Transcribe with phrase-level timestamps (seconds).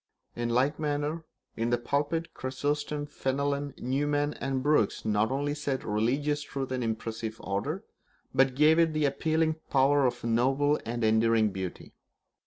[0.35, 1.25] In like manner,
[1.55, 7.39] in the pulpit, Chrysostom, Fenelon, Newman, and Brooks not only set religious truth in impressive
[7.39, 7.83] order,
[8.33, 11.93] but gave it the appealing power of a noble and enduring beauty.